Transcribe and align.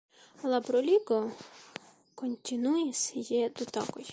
La 0.51 0.59
bruligo 0.69 1.19
kontinuis 2.21 3.05
je 3.29 3.47
du 3.61 3.71
tagoj. 3.79 4.09